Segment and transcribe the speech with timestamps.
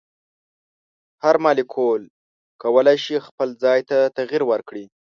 [1.23, 2.01] هر مالیکول
[2.61, 4.85] کولی شي خپل ځای ته تغیر ورکړي.